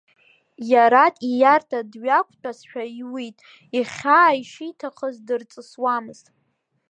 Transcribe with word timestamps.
Иараҭ 0.71 1.15
ииарҭа 1.29 1.79
дҩықәтәазшәа 1.91 2.83
иуит, 2.99 3.37
ихьаа 3.77 4.39
ишиҭахыз 4.39 5.15
дарҵысуамызт. 5.27 6.25